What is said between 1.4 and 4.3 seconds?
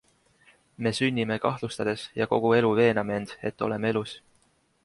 kahtlustades ja kogu elu veename end, et oleme elus.